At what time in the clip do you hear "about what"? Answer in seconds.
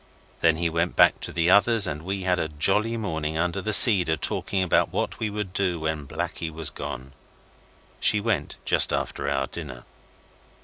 4.63-5.19